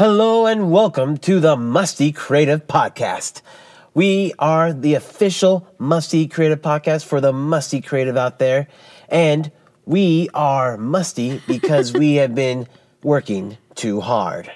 [0.00, 3.42] Hello and welcome to the Musty Creative Podcast.
[3.92, 8.66] We are the official Musty Creative Podcast for the Musty Creative out there.
[9.10, 9.52] And
[9.84, 12.66] we are musty because we have been
[13.02, 14.50] working too hard.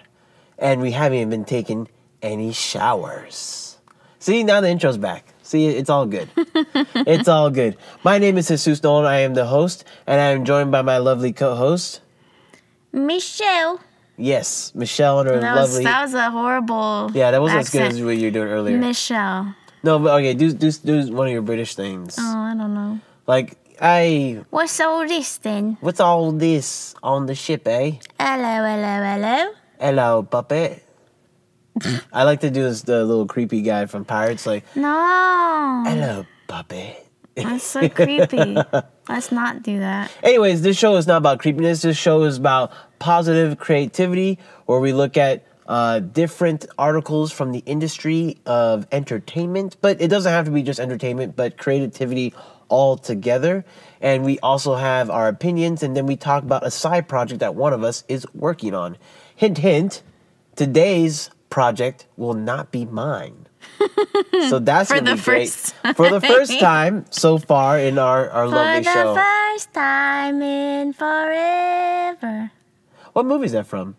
[0.58, 1.88] And we haven't even been taking
[2.22, 3.76] any showers.
[4.20, 5.26] See, now the intro's back.
[5.42, 6.30] See, it's all good.
[6.36, 7.76] it's all good.
[8.02, 9.04] My name is Jesus Nolan.
[9.04, 12.00] I am the host, and I am joined by my lovely co host.
[12.92, 13.82] Michelle.
[14.16, 15.84] Yes, Michelle and her That was, lovely.
[15.84, 17.10] that was a horrible.
[17.14, 17.98] yeah, that wasn't as good accent.
[18.00, 18.78] as what you were doing earlier.
[18.78, 19.54] Michelle.
[19.82, 22.16] no, but okay, do, do do one of your British things.
[22.18, 23.00] Oh, I don't know.
[23.26, 25.78] Like, I, What's all this then?
[25.80, 27.98] what's all this on the ship, eh?
[28.20, 29.52] Hello, hello, hello.
[29.80, 30.82] Hello, puppet.
[32.12, 35.82] I like to do this the little creepy guy from Pirates, like, No.
[35.86, 37.04] hello, puppet.
[37.34, 38.56] That's so creepy.
[39.08, 40.10] Let's not do that.
[40.22, 41.82] Anyways, this show is not about creepiness.
[41.82, 47.62] This show is about positive creativity, where we look at uh, different articles from the
[47.66, 49.76] industry of entertainment.
[49.80, 52.34] But it doesn't have to be just entertainment, but creativity
[52.68, 53.64] all together.
[54.00, 57.54] And we also have our opinions, and then we talk about a side project that
[57.54, 58.96] one of us is working on.
[59.36, 60.02] Hint, hint.
[60.56, 63.43] Today's project will not be mine.
[64.48, 67.98] So that's For gonna the be great first for the first time so far in
[67.98, 68.92] our, our For lovely show.
[68.92, 72.50] For the first time in forever.
[73.12, 73.96] What movie is that from?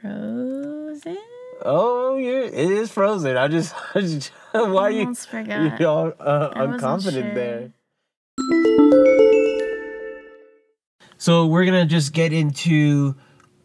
[0.00, 1.18] Frozen?
[1.64, 3.36] Oh, yeah, it is Frozen.
[3.36, 5.80] I just, I just why are you Almost forgot.
[5.80, 7.34] you're all uh, unconfident sure.
[7.34, 7.72] there?
[11.18, 13.16] So we're gonna just get into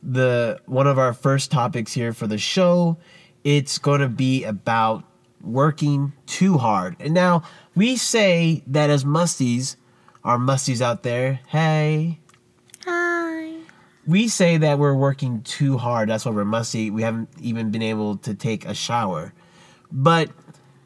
[0.01, 2.97] the one of our first topics here for the show.
[3.43, 5.03] It's gonna be about
[5.43, 6.95] working too hard.
[6.99, 7.43] And now
[7.75, 9.75] we say that as musties,
[10.23, 12.19] our musties out there, hey,
[12.85, 13.55] Hi.
[14.07, 16.09] we say that we're working too hard.
[16.09, 16.89] That's why we're musty.
[16.89, 19.33] We haven't even been able to take a shower.
[19.91, 20.29] But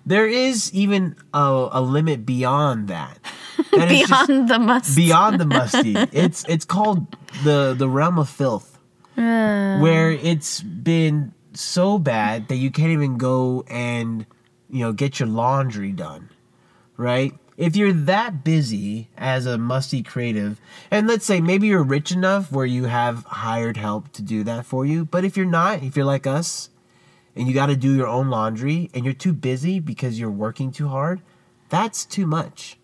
[0.05, 3.19] there is even a, a limit beyond that.
[3.73, 5.05] Just Beyond the musty.
[5.05, 5.95] beyond the musty.
[6.11, 8.77] It's it's called the the realm of filth,
[9.17, 14.25] Uh, where it's been so bad that you can't even go and
[14.69, 16.29] you know get your laundry done,
[16.95, 17.33] right?
[17.57, 20.61] If you're that busy as a musty creative,
[20.91, 24.65] and let's say maybe you're rich enough where you have hired help to do that
[24.65, 26.69] for you, but if you're not, if you're like us,
[27.35, 30.71] and you got to do your own laundry, and you're too busy because you're working
[30.71, 31.21] too hard,
[31.69, 32.77] that's too much.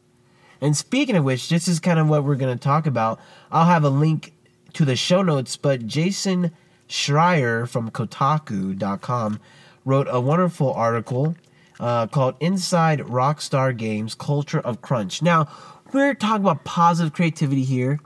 [0.60, 3.20] And speaking of which, this is kind of what we're going to talk about.
[3.52, 4.34] I'll have a link
[4.74, 6.52] to the show notes, but Jason
[6.88, 9.40] Schreier from Kotaku.com
[9.86, 11.36] wrote a wonderful article
[11.80, 15.22] uh, called Inside Rockstar Games Culture of Crunch.
[15.22, 15.48] Now,
[15.92, 18.00] we're talking about positive creativity here.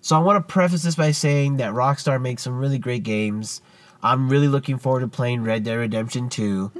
[0.00, 3.60] So I want to preface this by saying that Rockstar makes some really great games.
[4.02, 6.72] I'm really looking forward to playing Red Dead Redemption 2.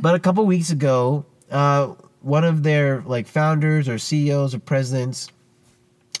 [0.00, 5.30] But a couple weeks ago, uh, one of their like founders or CEOs or presidents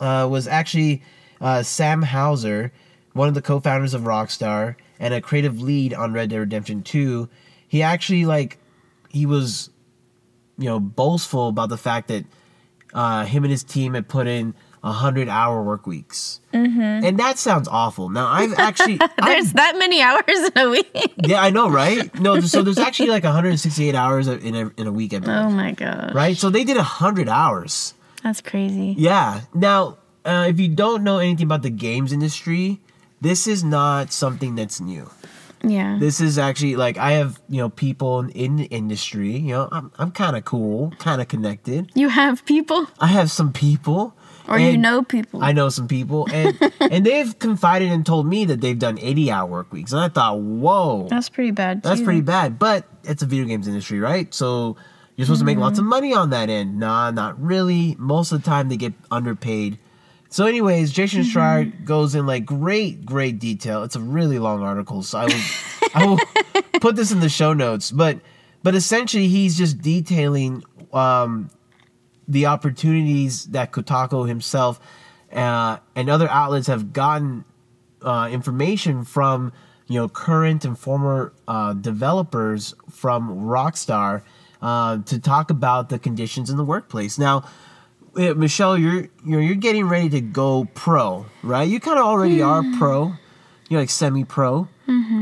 [0.00, 1.02] uh, was actually
[1.40, 2.72] uh, Sam Houser,
[3.14, 7.28] one of the co-founders of Rockstar and a creative lead on Red Dead Redemption 2.
[7.66, 8.58] He actually like
[9.14, 9.70] he was
[10.58, 12.24] you know boastful about the fact that
[12.92, 16.80] uh, him and his team had put in a hundred hour work weeks, mm-hmm.
[16.80, 18.10] and that sounds awful.
[18.10, 21.14] Now I've actually I've There's that many hours in a week.
[21.24, 22.12] yeah, I know, right?
[22.20, 25.38] No, so there's actually like 168 hours in a, in a week, I believe.
[25.38, 26.12] Oh my gosh.
[26.12, 26.36] Right?
[26.36, 27.94] So they did 100 hours.
[28.22, 28.94] That's crazy.
[28.98, 29.42] Yeah.
[29.54, 32.80] Now, uh, if you don't know anything about the games industry,
[33.20, 35.10] this is not something that's new.
[35.70, 35.98] Yeah.
[35.98, 39.68] This is actually like I have, you know, people in, in the industry, you know,
[39.70, 41.90] I'm, I'm kind of cool, kind of connected.
[41.94, 44.14] You have people, I have some people.
[44.46, 45.42] or you know people.
[45.42, 49.30] I know some people, and and they've confided and told me that they've done 80
[49.30, 49.92] hour work weeks.
[49.92, 51.82] And I thought, whoa, That's pretty bad.
[51.82, 52.04] That's too.
[52.04, 54.32] pretty bad, but it's a video games industry, right?
[54.34, 54.76] So
[55.16, 55.90] you're supposed to make lots of mm-hmm.
[55.90, 56.78] money on that end.
[56.78, 57.94] Nah, not really.
[57.98, 59.78] Most of the time they get underpaid.
[60.34, 63.84] So, anyways, Jason Schreier goes in like great, great detail.
[63.84, 65.40] It's a really long article, so I will,
[65.94, 66.18] I will
[66.80, 67.92] put this in the show notes.
[67.92, 68.18] But,
[68.60, 71.50] but essentially, he's just detailing um,
[72.26, 74.80] the opportunities that Kotaku himself
[75.32, 77.44] uh, and other outlets have gotten
[78.02, 79.52] uh, information from
[79.86, 84.22] you know current and former uh, developers from Rockstar
[84.60, 87.20] uh, to talk about the conditions in the workplace.
[87.20, 87.44] Now,
[88.18, 91.68] eh, Michelle, you're you're you're getting ready to go pro, right?
[91.68, 93.14] You kind of already are pro.
[93.68, 94.68] You're like semi-pro,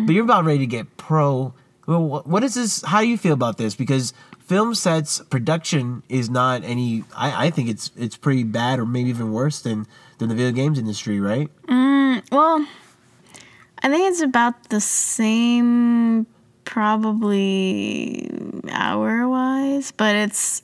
[0.07, 1.55] but you're about ready to get pro.
[1.87, 2.83] Well, what is this?
[2.83, 3.75] How do you feel about this?
[3.75, 7.05] Because film sets production is not any.
[7.17, 9.87] I, I think it's it's pretty bad, or maybe even worse than
[10.19, 11.49] than the video games industry, right?
[12.31, 12.67] Well,
[13.83, 16.27] I think it's about the same,
[16.65, 18.31] probably
[18.71, 20.63] hour wise, but it's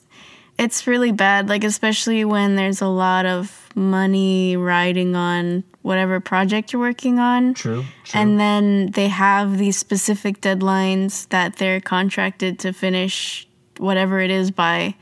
[0.59, 1.47] it's really bad.
[1.47, 7.53] Like especially when there's a lot of money riding on whatever project you're working on.
[7.53, 7.85] True.
[8.03, 8.19] True.
[8.19, 13.47] And then they have these specific deadlines that they're contracted to finish
[13.77, 14.95] whatever it is by.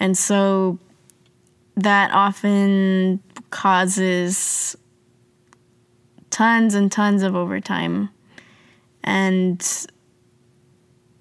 [0.00, 0.78] And so
[1.76, 4.76] that often causes
[6.30, 8.08] tons and tons of overtime.
[9.04, 9.60] And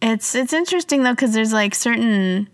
[0.01, 2.47] it's it's interesting though cuz there's like certain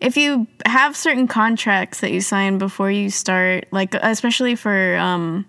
[0.00, 5.44] if you have certain contracts that you sign before you start like especially for um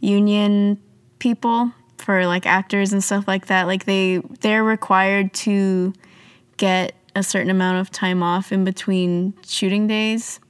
[0.00, 0.78] union
[1.18, 5.92] people for like actors and stuff like that like they they're required to
[6.56, 10.40] get a certain amount of time off in between shooting days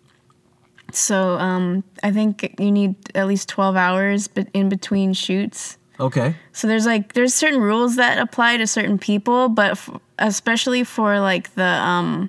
[0.92, 6.34] so um, i think you need at least 12 hours but in between shoots okay.
[6.52, 11.18] so there's like there's certain rules that apply to certain people but f- especially for
[11.20, 12.28] like the um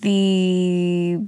[0.00, 1.20] the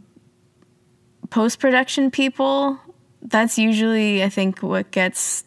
[1.30, 2.78] post production people
[3.22, 5.44] that's usually I think what gets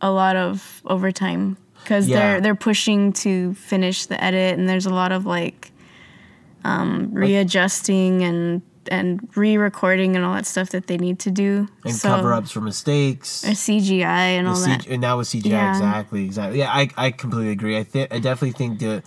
[0.00, 2.16] a lot of overtime because Yeah.
[2.18, 5.72] they're they're pushing to finish the edit and there's a lot of like
[6.64, 11.94] um, readjusting and and re-recording and all that stuff that they need to do And
[11.94, 13.42] So- cover ups for mistakes.
[13.44, 14.86] or CGI and all The that.
[14.86, 15.70] And now with CGI, Yeah.
[15.70, 16.58] exactly, exactly.
[16.58, 17.78] Yeah, I, I completely agree.
[17.78, 19.02] I think I definitely think that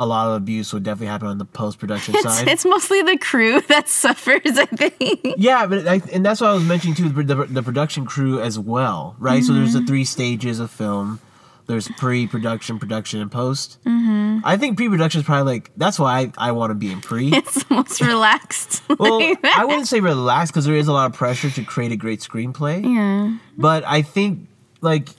[0.00, 2.48] a lot of abuse would definitely happen on the post production side.
[2.48, 5.34] it's mostly the crew that suffers, I think.
[5.36, 7.08] yeah, but I, and that's what I was mentioning too.
[7.10, 9.44] The, the, the production crew as well, right?
[9.44, 9.60] So Mm-hmm.
[9.60, 11.20] there's the three stages of film.
[11.66, 13.78] There's pre-production, production, and post.
[13.84, 14.38] Mm-hmm.
[14.44, 17.30] I think pre-production is probably like that's why I, I want to be in pre.
[17.36, 18.82] It's the most relaxed.
[18.98, 19.44] well, like.
[19.44, 22.20] I wouldn't say relaxed because there is a lot of pressure to create a great
[22.20, 22.82] screenplay.
[22.82, 23.36] yeah.
[23.56, 24.48] But I think
[24.80, 25.10] like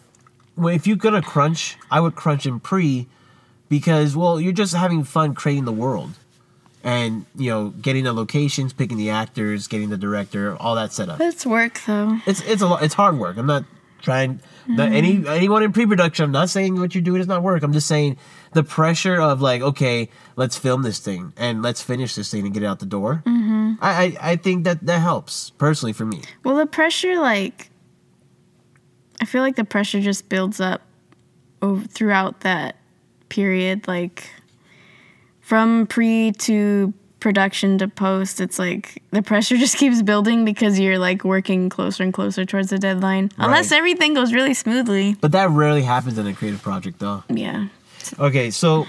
[0.58, 3.08] if you're gonna crunch, I would crunch in pre
[3.72, 6.12] because well, you're just having fun creating the world.
[6.84, 11.10] And you know, getting the locations, picking the actors, getting the director, all that set
[11.10, 12.18] up It's work though.
[12.26, 12.84] It's it's a lot.
[12.84, 13.38] It's hard work.
[13.38, 13.66] I'm not
[14.02, 14.42] trying.
[14.68, 16.26] Not any anyone in pre-production.
[16.26, 17.62] I'm not saying what you're doing is not work.
[17.62, 18.18] I'm just saying
[18.54, 22.54] the pressure of like, okay, let's film this thing and let's finish this thing and
[22.54, 23.22] get it out the door.
[23.28, 23.74] Mm-hmm.
[23.80, 26.24] I, I I think that that helps personally for me.
[26.44, 27.70] Well, the pressure, like,
[29.22, 30.82] I feel like the pressure just builds up
[31.62, 32.76] over, throughout that
[33.32, 33.88] period.
[33.88, 34.30] Like,
[35.40, 41.00] from pre to production to post, it's like the pressure just keeps building because you're
[41.00, 43.32] like working closer and closer towards the deadline.
[43.38, 45.16] Unless everything goes really smoothly.
[45.20, 47.24] But that rarely happens in a creative project, though.
[47.30, 47.68] Yeah.
[48.20, 48.86] Okay, so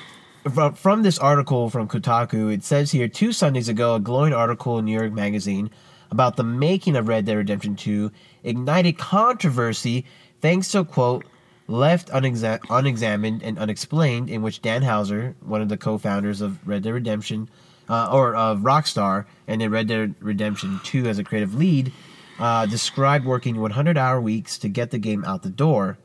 [0.53, 4.79] from, from this article from Kotaku, it says here two Sundays ago, a glowing article
[4.79, 5.71] in New York Magazine
[6.11, 8.11] about the making of Red Dead Redemption 2
[8.45, 10.05] ignited controversy
[10.41, 11.25] thanks to a quote
[11.69, 16.67] left unexa- unexamined and unexplained, in which Dan Houser, one of the co founders of
[16.67, 17.49] Red Dead Redemption,
[17.89, 21.93] uh, or of Rockstar, and then Red Dead Redemption 2 as a creative lead,
[22.39, 25.99] uh, described working 100 hour weeks to get the game out the door.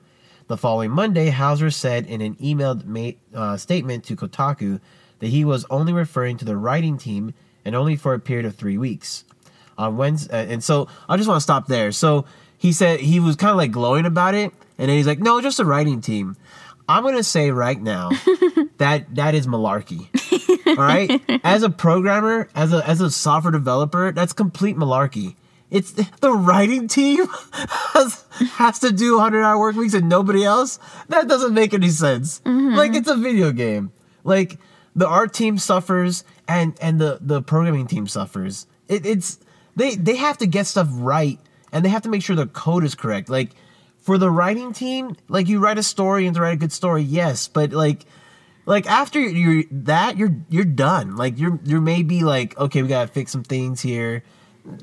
[0.47, 4.79] The following Monday, Houser said in an emailed ma- uh, statement to Kotaku
[5.19, 7.33] that he was only referring to the writing team
[7.65, 9.25] and only for a period of three weeks.
[9.77, 11.91] On Wednesday, and so I just want to stop there.
[11.91, 12.25] So
[12.57, 15.41] he said he was kind of like glowing about it, and then he's like, "No,
[15.41, 16.35] just a writing team."
[16.89, 18.11] I'm gonna say right now
[18.77, 20.07] that that is malarkey.
[20.67, 25.35] All right, as a programmer, as a as a software developer, that's complete malarkey.
[25.69, 30.79] It's the writing team has, has to do 100 hour work weeks and nobody else.
[31.09, 32.39] That doesn't make any sense.
[32.45, 32.75] Mm-hmm.
[32.75, 33.91] Like it's a video game.
[34.23, 34.59] Like
[34.95, 38.65] the art team suffers and and the the programming team suffers.
[38.87, 39.39] It, it's
[39.75, 41.37] they they have to get stuff right
[41.73, 43.27] and they have to make sure the code is correct.
[43.27, 43.51] Like
[44.07, 47.01] for the writing team, like you write a story and to write a good story,
[47.01, 48.05] yes, but like
[48.65, 51.17] like after you're that you're you're done.
[51.17, 54.23] Like you're you're maybe like okay, we gotta fix some things here.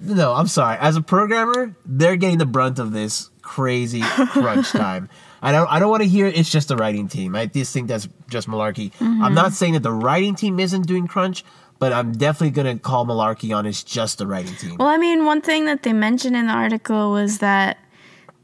[0.03, 0.77] No, I'm sorry.
[0.79, 5.09] As a programmer, they're getting the brunt of this crazy crunch time.
[5.41, 7.35] I don't I don't want to hear it's just the writing team.
[7.35, 8.93] I just think that's just malarkey.
[9.01, 9.35] I'm mm-hmm.
[9.35, 11.47] not saying that the writing team isn't doing crunch,
[11.79, 14.77] but I'm definitely gonna call malarkey on it's just the writing team.
[14.77, 17.79] Well, I mean, one thing that they mentioned in the article was that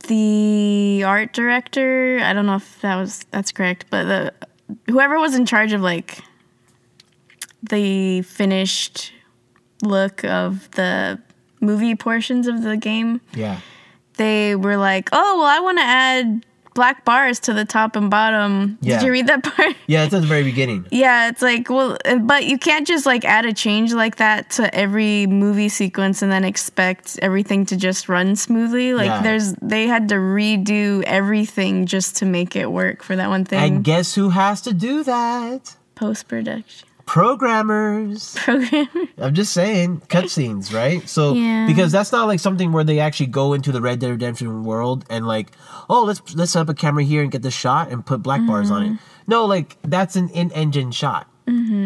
[0.08, 4.32] the art director, I don't know if that was that's correct, but the
[4.86, 6.22] whoever was in charge of like
[7.62, 9.12] the finished
[9.82, 11.20] look of the
[11.60, 13.60] movie portions of the game, yeah.
[14.16, 18.10] they were like, "Oh, well, I want to add black bars to the top and
[18.10, 18.78] bottom.
[18.80, 18.98] Yeah.
[18.98, 19.74] Did you read that part?
[19.86, 20.86] Yeah, it's at the very beginning.
[20.90, 24.50] Yeah, it's like, well, uh, but you can't just like add a change like that
[24.52, 28.94] to every movie sequence and then expect everything to just run smoothly.
[28.94, 29.22] Like, Yeah.
[29.22, 33.58] there's, they had to redo everything just to make it work for that one thing.
[33.74, 35.76] And guess who has to do that?
[35.94, 38.36] Post production Programmers.
[38.36, 38.86] program.
[39.18, 41.08] I'm just saying, cutscenes, right?
[41.08, 41.66] So Yeah.
[41.66, 45.04] because that's not like something where they actually go into the Red Dead Redemption world
[45.10, 45.50] and like,
[45.88, 48.46] oh, let's let's set up a camera here and get the shot and put black
[48.46, 48.86] bars on it.
[48.90, 49.04] Mm-hmm.
[49.26, 51.28] No, like that's an in-engine shot.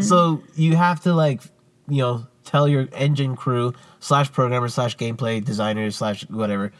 [0.01, 1.41] So you have to like,
[1.89, 6.71] you know, tell your engine crew slash programmer slash gameplay designers slash whatever,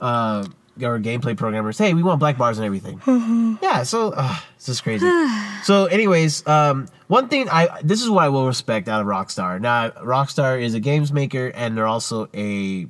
[0.00, 0.46] uh,
[0.82, 1.78] or gameplay programmers.
[1.78, 3.00] Hey, we want black bars and everything.
[3.60, 5.06] Yeah, so uh, it's just crazy.
[5.64, 9.60] so, anyways, um, one thing I this is what I will respect out of Rockstar.
[9.60, 12.86] Now, Rockstar is a games maker and they're also a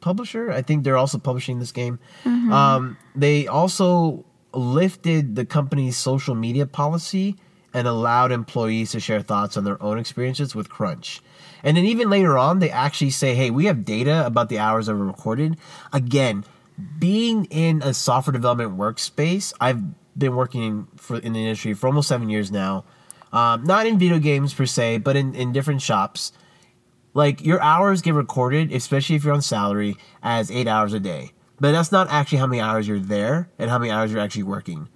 [0.00, 0.50] publisher.
[0.52, 1.98] I think they're also publishing this game.
[2.24, 7.36] Um, they also lifted the company's social media policy
[7.72, 11.22] and allowed employees to share thoughts on their own experiences with Crunch.
[11.62, 14.86] And then even later on, they actually say, "Hey, we have data about the hours
[14.86, 15.56] that were recorded."
[15.92, 16.44] Again,
[16.98, 19.82] being in a software development workspace, I've
[20.18, 22.84] been working for in the industry for almost seven years now.
[23.32, 26.32] Um, not in video games per se, but in, in different shops.
[27.14, 31.32] Like your hours get recorded, especially if you're on salary, as eight hours a day.
[31.60, 34.44] But that's not actually how many hours you're there and how many hours you're actually
[34.44, 34.88] working.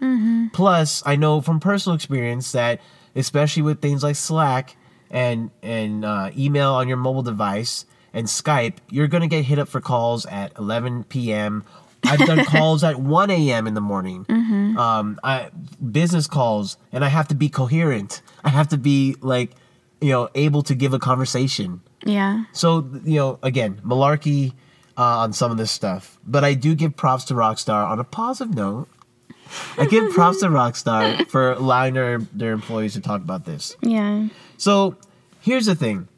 [0.52, 2.80] Plus, I know from personal experience that,
[3.14, 4.76] especially with things like Slack
[5.10, 7.84] and and uh, email on your mobile device
[8.14, 11.64] and Skype, you're gonna get hit up for calls at 11 p.m.
[12.06, 13.66] I've done calls at 1 a.m.
[13.66, 14.24] in the morning.
[14.78, 15.50] Um, I
[15.90, 18.22] business calls, and I have to be coherent.
[18.44, 19.50] I have to be like,
[20.00, 21.80] you know, able to give a conversation.
[22.04, 22.44] yeah.
[22.52, 24.52] So you know, again, malarkey
[24.96, 28.04] uh, on some of this stuff, but I do give props to Rockstar on a
[28.04, 28.88] positive note.
[29.78, 33.76] I give props to Rockstar for allowing their their employees to talk about this.
[33.80, 34.28] Yeah.
[34.58, 34.96] So
[35.40, 36.08] here's the thing: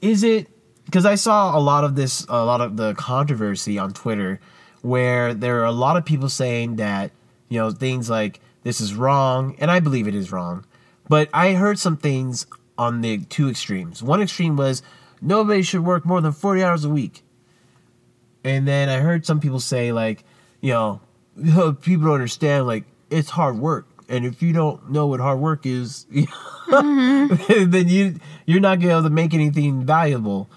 [0.00, 0.48] is it
[0.88, 4.40] because I saw a lot of this, a lot of the controversy on Twitter,
[4.80, 7.10] where there are a lot of people saying that
[7.50, 10.64] you know things like this is wrong, and I believe it is wrong,
[11.06, 12.46] but I heard some things
[12.78, 14.02] on the two extremes.
[14.02, 14.82] One extreme was
[15.20, 17.22] nobody should work more than forty hours a week,
[18.42, 20.24] and then I heard some people say like,
[20.62, 21.02] you know,
[21.82, 25.66] people don't understand like it's hard work, and if you don't know what hard work
[25.66, 27.70] is, mm-hmm.
[27.70, 30.48] then you you're not gonna be able to make anything valuable.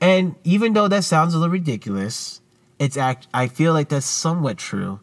[0.00, 2.40] And even though that sounds a little ridiculous,
[2.78, 3.28] it's act.
[3.34, 5.00] I feel like that's somewhat true.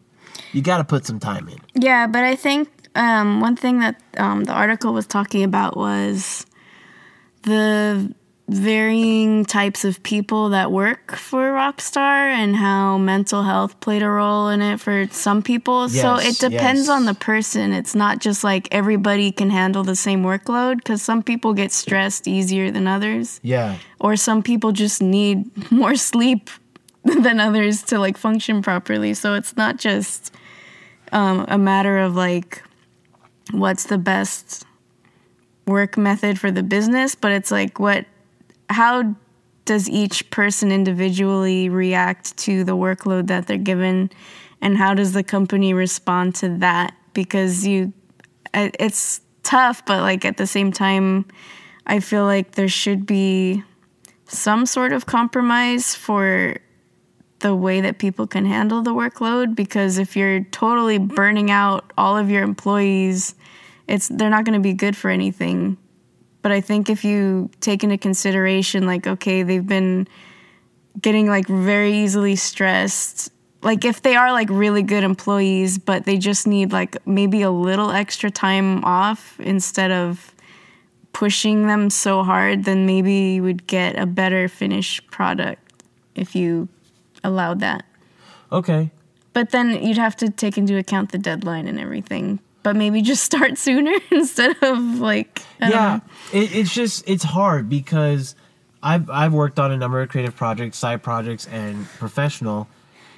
[0.52, 1.58] You got to put some time in.
[1.74, 6.46] Yeah, but I think um, one thing that um, the article was talking about was
[7.42, 8.12] the
[8.48, 14.48] varying types of people that work for Rockstar and how mental health played a role
[14.48, 15.88] in it for some people.
[15.90, 16.88] so it depends yes.
[16.88, 17.72] on the person.
[17.74, 22.26] It's not just like everybody can handle the same workload because some people get stressed
[22.26, 23.76] easier than others, Yeah.
[24.00, 26.48] or some people just need more sleep
[27.04, 29.12] than others to like function properly.
[29.12, 30.34] So it's not just
[31.12, 32.62] um, a matter of like
[33.50, 34.64] what's the best
[35.66, 38.06] work method for the business, but it's like what
[38.70, 39.14] how
[39.64, 44.10] does each person individually react to the workload that they're given?
[44.60, 46.94] And how does the company respond to that?
[47.12, 47.92] Because you
[48.54, 51.24] it's tough but like at the same time
[51.86, 53.62] I feel like there should be
[54.26, 56.56] some sort of compromise for
[57.40, 62.16] the way that people can handle the workload because if you're totally burning out all
[62.16, 63.34] of your employees
[63.86, 65.76] it's they're not going to be good for anything
[66.48, 70.08] but i think if you take into consideration like okay they've been
[71.00, 73.30] getting like very easily stressed.
[73.62, 77.50] Like if they are like really good employees but they just need like maybe a
[77.50, 80.34] little extra time off instead of
[81.12, 85.82] pushing them so hard then maybe you would get a better finished product
[86.14, 86.68] if you
[87.24, 87.84] allowed that.
[88.50, 88.90] Okay.
[89.34, 92.38] but then you'd have to take into account the deadline and everything
[92.68, 96.00] but maybe just start sooner instead of like yeah.
[96.34, 98.34] It, it's just it's hard because
[98.82, 102.68] I've I've worked on a number of creative projects, side projects, and professional,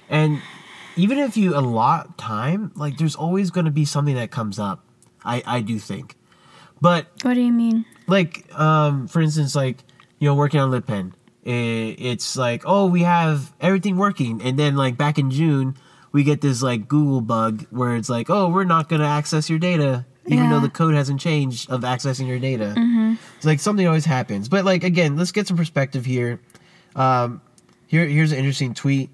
[0.09, 0.41] and
[0.95, 4.85] even if you allot time, like there's always going to be something that comes up.
[5.25, 6.15] I I do think,
[6.81, 9.79] but what do you mean like um for instance like
[10.19, 11.13] you know working on LitPen
[11.47, 11.51] i
[11.99, 15.77] it's like oh we have everything working and then like back in June
[16.13, 19.59] we get this like Google bug where it's like oh we're not gonna access your
[19.59, 22.75] data even though the code hasn't changed of accessing your data
[23.37, 26.41] it's like something always happens but like again let's get some perspective here
[26.95, 27.41] um
[27.87, 29.11] here here's an interesting tweet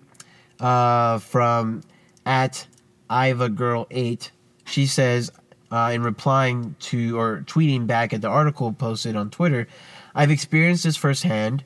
[0.61, 1.83] uh from
[2.27, 2.67] at
[3.11, 4.33] Iva Girl Eight.
[4.67, 5.31] She says,
[5.71, 9.69] uh, in replying to or tweeting back at the article posted on Twitter,
[10.15, 11.65] I've experienced this firsthand.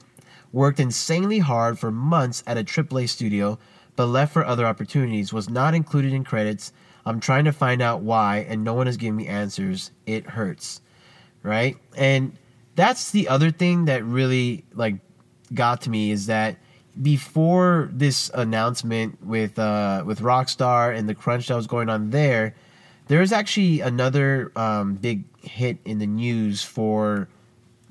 [0.52, 3.58] Worked insanely hard for months at a AAA studio,
[4.00, 5.30] but left for other opportunities.
[5.30, 6.72] Was not included in credits.
[7.04, 9.90] I'm trying to find out why, and no one has given me answers.
[10.06, 10.80] It hurts,
[11.42, 11.76] right?
[11.98, 12.34] And
[12.76, 14.94] that's the other thing that really like
[15.52, 16.56] got to me is that
[17.02, 22.54] before this announcement with uh, with Rockstar and the crunch that was going on there,
[23.08, 27.28] there was actually another um, big hit in the news for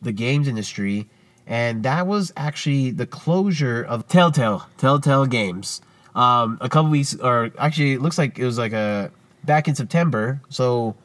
[0.02, 1.08] the games industry,
[1.46, 5.82] and that was actually the closure of Telltale Telltale Games.
[6.16, 9.12] Um, a couple weeks, or actually, it looks like it was like a
[9.44, 10.96] back in September, so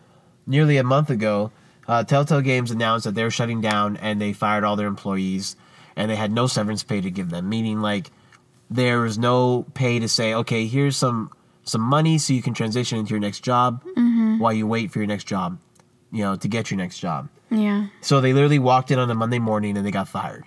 [0.46, 1.50] nearly a month ago.
[1.86, 5.54] Uh, Telltale Games announced that they were shutting down and they fired all their employees
[5.96, 8.10] and they had no severance pay to give them, meaning like
[8.70, 11.30] there was no pay to say, okay, here's some
[11.64, 13.82] some money so you can transition into your next job
[14.38, 15.58] while you wait for your next job,
[16.12, 17.28] you know, to get your next job.
[17.50, 17.86] Yeah.
[18.00, 20.44] So they literally walked in on a Monday morning and they got fired.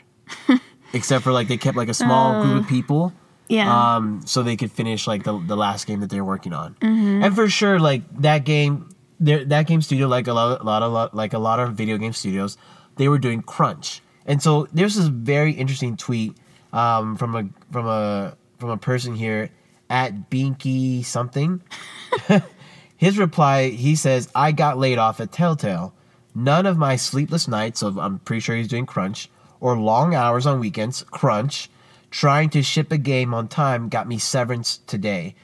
[0.93, 3.13] Except for like they kept like a small group of people
[3.49, 3.95] Yeah.
[3.95, 6.75] um, so they could finish like the, the last game that they're working on.
[6.81, 8.89] And for sure, like that game,
[9.19, 12.13] that game studio, like a lot, a lot of like a lot of video game
[12.13, 12.57] studios,
[12.97, 14.01] they were doing crunch.
[14.25, 16.35] And so there's this very interesting tweet
[16.73, 19.49] um, from a from a from a person here
[19.89, 21.61] at Binky something.
[22.97, 25.93] His reply, he says, "I got laid off at Telltale.
[26.35, 30.45] None of my sleepless nights, so I'm pretty sure he's doing crunch, or long hours
[30.45, 31.69] on weekends, crunch,
[32.11, 35.35] trying to ship a game on time got me severance today.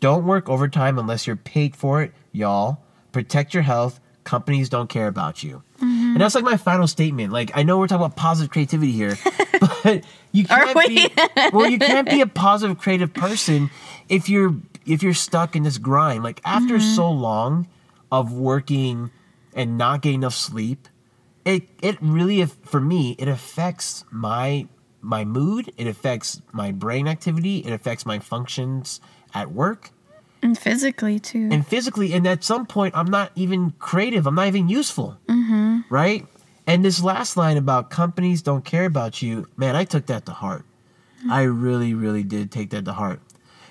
[0.00, 2.82] Don't work overtime unless you're paid for it, y'all.
[3.12, 4.00] Protect your health.
[4.24, 6.12] Companies don't care about you." Mm-hmm.
[6.12, 7.32] And that's like my final statement.
[7.32, 9.16] Like I know we're talking about positive creativity here,
[9.82, 10.88] but you can't we?
[10.88, 11.08] be
[11.52, 11.68] well.
[11.68, 13.70] You can't be a positive creative person
[14.08, 14.54] if you're
[14.86, 16.22] if you're stuck in this grind.
[16.22, 16.94] Like after mm-hmm.
[16.94, 17.66] so long
[18.12, 19.10] of working
[19.54, 20.88] and not getting enough sleep,
[21.44, 24.66] it it really if for me it affects my
[25.00, 25.72] my mood.
[25.76, 27.58] It affects my brain activity.
[27.58, 29.00] It affects my functions
[29.34, 29.90] at work
[30.42, 31.48] and physically too.
[31.50, 35.80] and physically and at some point i'm not even creative i'm not even useful mm-hmm.
[35.88, 36.26] right
[36.66, 40.32] and this last line about companies don't care about you man i took that to
[40.32, 40.64] heart
[41.18, 41.32] mm-hmm.
[41.32, 43.20] i really really did take that to heart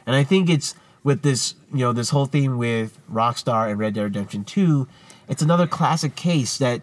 [0.06, 3.94] and i think it's with this you know this whole theme with rockstar and red
[3.94, 4.88] dead redemption 2
[5.28, 6.82] it's another classic case that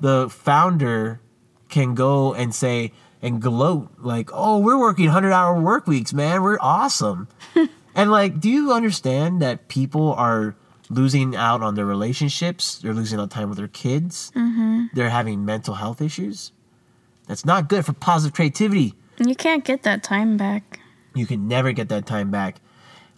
[0.00, 1.20] the founder
[1.68, 2.92] can go and say
[3.26, 7.28] and gloat like oh we're working 100 hour work weeks man we're awesome
[7.96, 10.54] and like, do you understand that people are
[10.90, 12.78] losing out on their relationships?
[12.78, 14.30] They're losing out time with their kids.
[14.36, 14.88] Mm-hmm.
[14.92, 16.52] They're having mental health issues.
[17.26, 18.94] That's not good for positive creativity.
[19.18, 20.80] you can't get that time back.
[21.14, 22.60] You can never get that time back.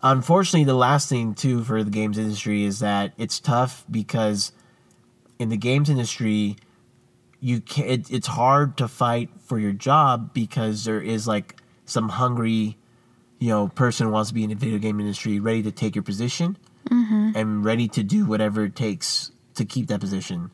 [0.01, 4.53] Unfortunately, the last thing too for the games industry is that it's tough because
[5.40, 6.57] in the games industry,
[7.40, 12.09] you can it, it's hard to fight for your job because there is like some
[12.09, 12.77] hungry
[13.38, 15.94] you know person who wants to be in the video game industry ready to take
[15.94, 16.57] your position
[16.88, 17.31] mm-hmm.
[17.35, 20.51] and ready to do whatever it takes to keep that position.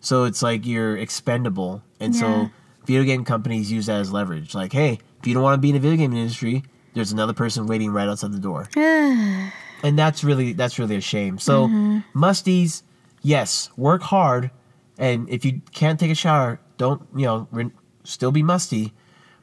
[0.00, 1.82] So it's like you're expendable.
[1.98, 2.20] And Yeah.
[2.20, 2.50] so
[2.84, 4.54] video game companies use that as leverage.
[4.54, 6.62] Like hey if you don't want to be in the video game industry
[6.94, 8.68] there's another person waiting right outside the door.
[9.82, 11.38] And that's really that's really a shame.
[11.38, 12.18] So mm-hmm.
[12.18, 12.82] musties
[13.20, 14.50] yes work hard
[14.98, 17.72] and if you can't take a shower don't you know rin-
[18.04, 18.92] still be musty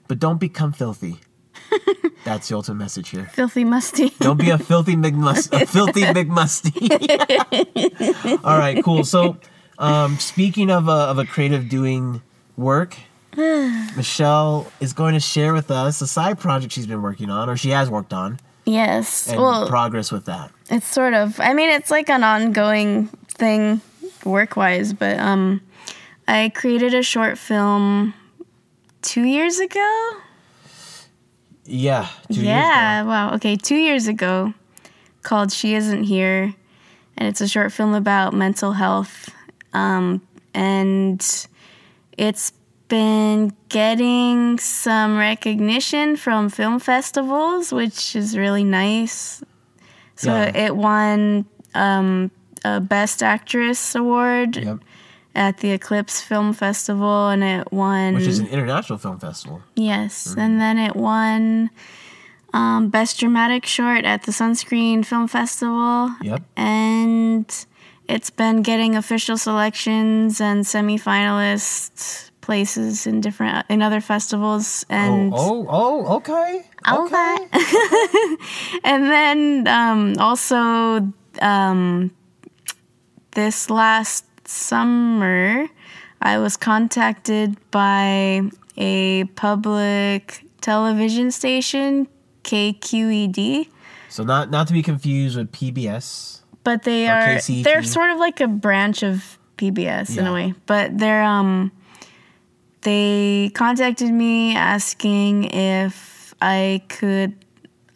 [0.08, 1.20] but don't become filthy
[2.26, 4.10] that's the ultimate message here Filthy musty.
[4.20, 6.76] don't be a filthy McMust, a filthy McMusty.
[8.44, 9.04] All right, cool.
[9.04, 9.38] So,
[9.80, 12.22] um, speaking of a, of a creative doing
[12.58, 12.98] work,
[13.38, 17.58] Michelle is going to share with us a side project she's been working on, or
[17.58, 19.28] she has worked on, yes.
[19.30, 20.52] and well, progress with that.
[20.70, 21.40] It's sort of.
[21.40, 23.82] I mean, it's like an ongoing thing
[24.26, 25.62] work wise, but um
[26.28, 28.14] I created a short film
[29.02, 30.12] 2 years ago.
[31.66, 32.08] Yeah.
[32.28, 33.34] two years yeah, wow.
[33.36, 34.54] Okay, 2 years ago
[35.24, 36.54] called She Isn't Here
[37.18, 39.30] and it's a short film about mental health.
[39.74, 40.22] Um
[40.54, 41.22] and
[42.18, 42.52] it's
[42.88, 49.42] been getting some recognition from film festivals, which is really nice.
[50.18, 50.58] So Yeah.
[50.66, 52.32] it won um,
[52.64, 54.80] a Best Actress award Yep.
[55.36, 58.16] at the Eclipse Film Festival, and it won.
[58.16, 59.62] Which is an international film festival.
[59.76, 61.70] yes, and then it won
[62.54, 66.44] um, Best Dramatic Short at the Sunscreen Film Festival, Yep.
[66.58, 67.66] and
[68.08, 75.66] it's been getting official selections and semi-finalist places in different in other festivals and oh,
[75.70, 76.66] oh, oh, okay.
[76.92, 77.38] Okay.
[78.84, 81.08] and then um, also
[81.42, 82.12] um,
[83.32, 85.68] this last summer,
[86.22, 88.44] I was contacted by
[88.78, 92.08] a public television station,
[92.44, 93.68] KQED.
[94.10, 96.40] So not not to be confused with PBS.
[96.64, 97.64] But they are KCED.
[97.64, 100.54] they're sort of like a branch of PBS in a way.
[100.66, 101.72] But they're um
[102.82, 107.34] they contacted me asking if I could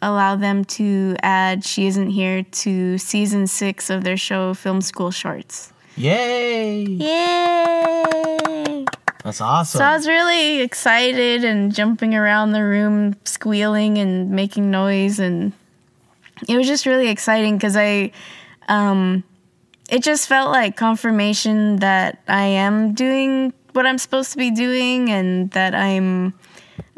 [0.02, 5.10] allow them to add She Isn't Here to season six of their show Film School
[5.10, 5.72] Shorts.
[5.96, 6.82] Yay!
[6.82, 8.84] Yay!
[9.24, 9.78] That's awesome.
[9.78, 15.52] So I was really excited and jumping around the room, squealing and making noise, and
[16.48, 18.12] it was just really exciting because I,
[18.68, 19.24] um,
[19.90, 25.10] it just felt like confirmation that I am doing what I'm supposed to be doing,
[25.10, 26.34] and that I'm,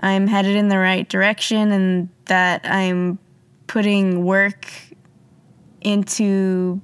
[0.00, 3.18] I'm headed in the right direction, and that I'm
[3.66, 4.66] putting work
[5.80, 6.80] into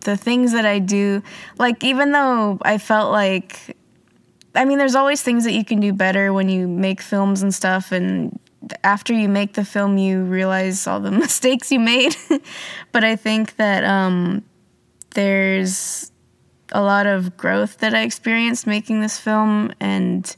[0.00, 1.22] the things that I do.
[1.58, 3.76] Like even though I felt like
[4.54, 7.54] I mean, there's always things that you can do better when you make films and
[7.54, 7.92] stuff.
[7.92, 8.38] And
[8.82, 12.16] after you make the film, you realize all the mistakes you made.
[12.92, 14.42] but I think that um,
[15.10, 16.10] there's
[16.72, 19.72] a lot of growth that I experienced making this film.
[19.78, 20.34] And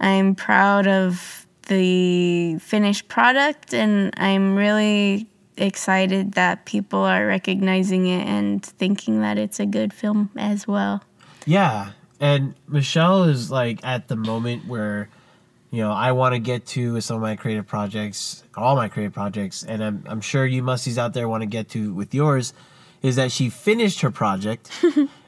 [0.00, 3.72] I'm proud of the finished product.
[3.72, 5.26] And I'm really
[5.56, 11.02] excited that people are recognizing it and thinking that it's a good film as well.
[11.44, 15.08] Yeah, and Michelle is like at the moment where,
[15.70, 18.88] you know, I want to get to with some of my creative projects, all my
[18.88, 22.14] creative projects, and I'm I'm sure you musties out there want to get to with
[22.14, 22.52] yours,
[23.02, 24.70] is that she finished her project,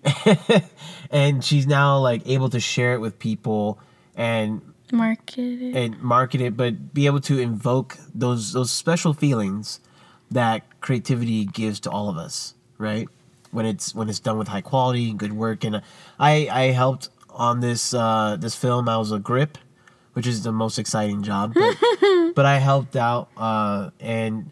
[1.11, 3.81] and she's now like able to share it with people
[4.17, 5.77] and Marketed.
[5.77, 9.81] and market it, but be able to invoke those those special feelings
[10.31, 13.09] that creativity gives to all of us, right?
[13.51, 15.83] When it's when it's done with high quality, and good work, and
[16.19, 18.89] I I helped on this uh, this film.
[18.89, 19.59] I was a grip,
[20.13, 21.77] which is the most exciting job, but,
[22.35, 24.51] but I helped out uh, and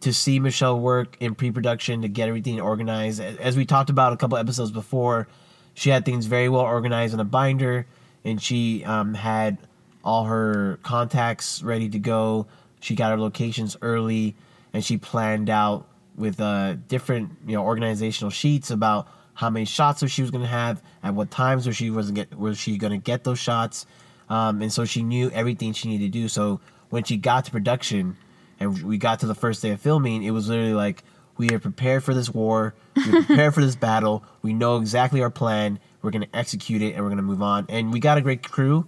[0.00, 3.20] to see Michelle work in pre-production to get everything organized.
[3.20, 5.28] As we talked about a couple episodes before,
[5.72, 7.86] she had things very well organized in a binder,
[8.24, 9.58] and she um, had
[10.02, 12.46] all her contacts ready to go.
[12.80, 14.36] She got her locations early,
[14.72, 20.08] and she planned out with uh, different you know organizational sheets about how many shots
[20.08, 22.92] she was going to have at what times was she wasn't get was she going
[22.92, 23.86] to get those shots,
[24.28, 26.28] um, and so she knew everything she needed to do.
[26.28, 26.60] So
[26.90, 28.16] when she got to production,
[28.60, 31.02] and we got to the first day of filming, it was literally like
[31.36, 35.30] we are prepared for this war, we're prepared for this battle, we know exactly our
[35.30, 37.66] plan, we're going to execute it, and we're going to move on.
[37.68, 38.86] And we got a great crew.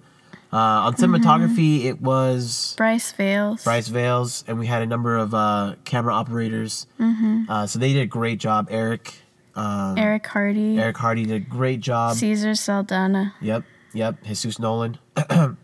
[0.52, 3.64] Uh, on cinematography, it was Bryce Vales.
[3.64, 6.86] Bryce Vales, and we had a number of uh, camera operators.
[7.00, 8.68] Uh, so they did a great job.
[8.70, 9.12] Eric,
[9.56, 10.78] um, Eric Hardy.
[10.78, 12.16] Eric Hardy did a great job.
[12.16, 13.34] Caesar Saldana.
[13.40, 14.22] Yep, yep.
[14.22, 14.98] Jesus Nolan.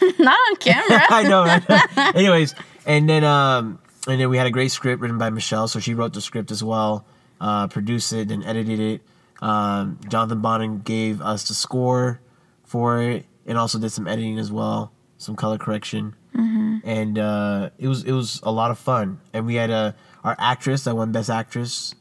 [0.18, 1.02] Not on camera.
[1.10, 1.44] I know.
[1.44, 2.14] Right?
[2.14, 5.80] Anyways, and then um, and then we had a great script written by Michelle, so
[5.80, 7.06] she wrote the script as well,
[7.40, 9.00] uh, produced it, and edited it.
[9.40, 12.20] Um, Jonathan Bonham gave us the score
[12.64, 16.14] for it, and also did some editing as well, some color correction,
[16.84, 19.20] and uh, it was it was a lot of fun.
[19.32, 21.94] And we had a our actress that won Best Actress.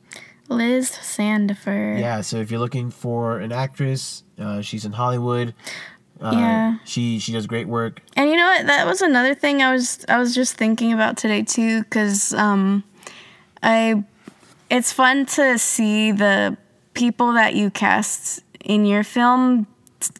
[0.49, 1.99] Liz Sandifer.
[1.99, 5.53] Yeah, so if you're looking for an actress, uh, she's in Hollywood.
[6.21, 6.77] Uh, Yeah.
[6.85, 8.01] she she does great work.
[8.17, 8.65] And you know what?
[8.67, 12.83] That was another thing I was I was just thinking about today too, because um,
[13.63, 14.03] I
[14.69, 16.57] it's fun to see the
[16.99, 19.65] people that you cast in your film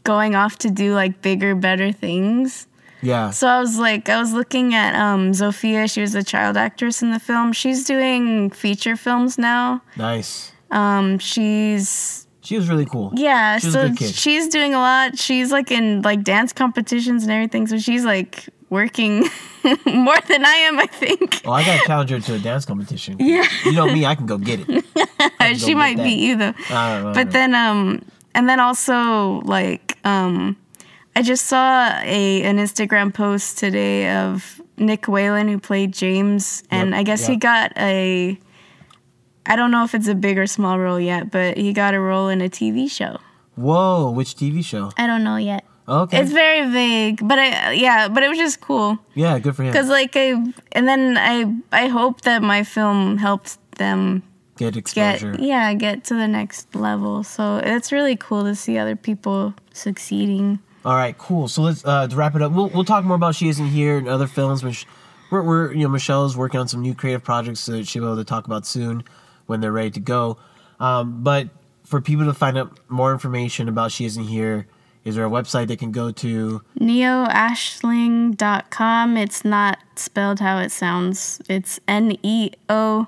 [0.04, 2.66] going off to do like bigger, better things.
[3.02, 5.90] Yeah, So I was like, I was looking at um, Zofia.
[5.90, 7.54] She was a child actress in the film.
[7.54, 9.82] She's doing feature films now.
[9.96, 10.52] nice.
[10.72, 13.12] Um, she's She was really cool.
[13.16, 15.18] yeah, She so she's doing a lot.
[15.18, 17.68] She's like in like dance competitions and everything.
[17.68, 19.20] So she's like working
[19.86, 21.42] more than I am, I think.
[21.46, 23.18] Oh, I gotta challenge her to a dance competition.
[23.20, 23.46] Yeah.
[23.66, 24.86] You know me, I can go get it.
[25.58, 26.52] She might get beat you though.
[26.52, 26.72] that.
[26.72, 28.04] I don't know, I But then um
[28.36, 30.56] and then also like um
[31.16, 36.92] I just saw a an Instagram post today of Nick Whalen who played James and
[36.92, 38.38] Yep, I guess he got a
[39.48, 42.00] I don't know if it's a big or small role yet, but he got a
[42.00, 43.18] role in a TV show.
[43.56, 44.92] Whoa, which TV show?
[44.96, 45.66] I don't know yet.
[45.90, 46.20] Okay.
[46.22, 49.72] It's very vague, but I yeah, but it was just cool yeah, good for him.
[49.72, 50.34] because like I
[50.74, 54.22] and then I I hope that my film helped them
[54.58, 55.36] Get get exposure.
[55.40, 57.24] yeah get to the next level.
[57.24, 60.60] So it's really cool to see other people succeeding.
[60.86, 61.48] All right, cool.
[61.48, 62.52] So let's uh, to wrap it up.
[62.52, 64.86] We'll we'll talk more about she isn't here and other films when sh-
[65.32, 68.18] we're, we're you know Michelle's working on some new creative projects that she'll be able
[68.18, 69.04] to talk about soon
[69.48, 70.38] when they're ready to go.
[70.80, 71.50] Um, but
[71.84, 74.68] for people to find out more information about She Isn't Here,
[75.06, 76.62] is there a website they can go to?
[76.80, 79.18] neoaisling.com.
[79.18, 81.42] It's not spelled how it sounds.
[81.50, 83.08] It's N E O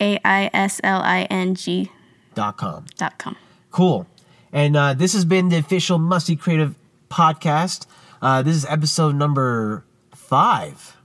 [0.00, 1.90] A I S L I N G
[2.34, 2.86] Dot com.
[2.96, 3.36] dot com.
[3.70, 4.06] Cool.
[4.52, 6.74] And uh, this has been the official Musty Creative
[7.10, 7.86] podcast.
[8.20, 10.96] Uh, this is episode number five.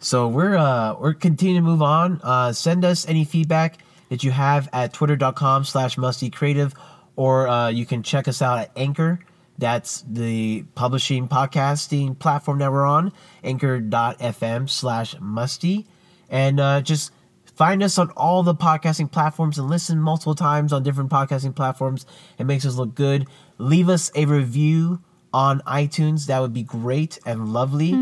[0.00, 2.20] So we're uh, we're continuing to move on.
[2.22, 3.78] Uh, send us any feedback
[4.10, 6.74] that you have at twitter.com slash musty creative
[7.18, 9.18] or uh, you can check us out at Anchor.
[9.58, 15.88] That's the publishing podcasting platform that we're on, anchor.fm slash musty.
[16.30, 17.10] And uh, just
[17.56, 22.06] find us on all the podcasting platforms and listen multiple times on different podcasting platforms.
[22.38, 23.26] It makes us look good.
[23.58, 25.02] Leave us a review
[25.34, 26.26] on iTunes.
[26.26, 27.94] That would be great and lovely.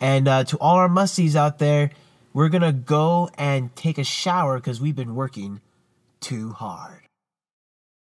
[0.00, 1.92] And uh, to all our musties out there,
[2.32, 5.60] we're going to go and take a shower because we've been working
[6.18, 7.03] too hard.